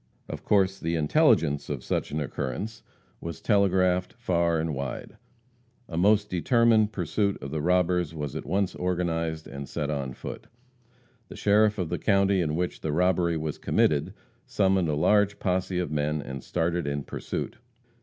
Of 0.27 0.43
course 0.43 0.79
the 0.79 0.95
intelligence 0.95 1.69
of 1.69 1.83
such 1.83 2.09
an 2.09 2.19
occurrence 2.19 2.81
was 3.19 3.39
telegraphed 3.39 4.13
far 4.13 4.59
and 4.59 4.73
wide. 4.73 5.15
A 5.87 5.95
most 5.95 6.27
determined 6.27 6.91
pursuit 6.91 7.37
of 7.39 7.51
the 7.51 7.61
robbers 7.61 8.11
was 8.15 8.35
at 8.35 8.43
once 8.47 8.73
organized 8.73 9.47
and 9.47 9.69
set 9.69 9.91
on 9.91 10.13
foot. 10.13 10.47
The 11.27 11.35
sheriff 11.35 11.77
of 11.77 11.89
the 11.89 11.99
county 11.99 12.41
in 12.41 12.55
which 12.55 12.81
the 12.81 12.91
robbery 12.91 13.37
was 13.37 13.59
committed 13.59 14.15
summoned 14.47 14.89
a 14.89 14.95
large 14.95 15.37
posse 15.37 15.77
of 15.77 15.91
men 15.91 16.19
and 16.19 16.43
started 16.43 16.87
in 16.87 17.03
pursuit. 17.03 17.59